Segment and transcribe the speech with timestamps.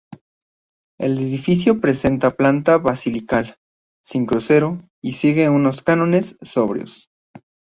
[0.99, 3.57] El edificio presenta planta basilical,
[4.03, 7.07] sin crucero, y sigue unos cánones sobrios.